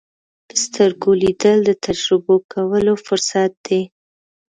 [0.47, 3.81] په سترګو لیدل د تجربه کولو فرصت دی